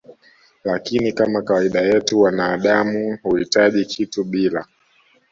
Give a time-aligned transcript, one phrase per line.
[0.63, 4.65] lakini Kama kawaida yetu wanaadamu huhitaji kitu bila